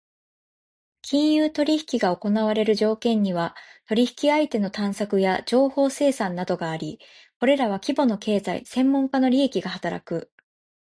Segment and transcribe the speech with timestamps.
[1.03, 3.55] 金融取引が行われる条件には、
[3.85, 6.99] 取引相手の探索や情報生産などがあり、
[7.39, 10.31] これらは規模の経済・専門家の利益が働く。